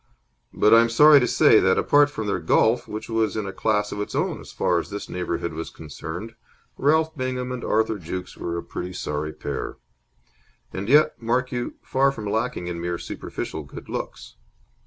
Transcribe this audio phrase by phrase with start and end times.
[0.51, 3.53] But I am sorry to say that, apart from their golf, which was in a
[3.53, 6.33] class of its own as far as this neighbourhood was concerned,
[6.75, 9.77] Ralph Bingham and Arthur Jukes were a sorry pair
[10.73, 14.37] and yet, mark you, far from lacking in mere superficial good looks.